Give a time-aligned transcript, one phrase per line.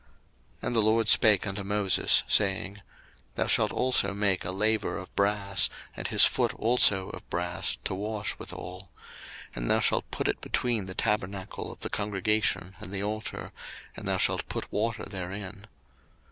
[0.63, 2.81] 02:030:017 And the LORD spake unto Moses, saying, 02:030:018
[3.35, 7.93] Thou shalt also make a laver of brass, and his foot also of brass, to
[7.93, 8.89] wash withal:
[9.53, 13.51] and thou shalt put it between the tabernacle of the congregation and the altar,
[13.95, 15.67] and thou shalt put water therein.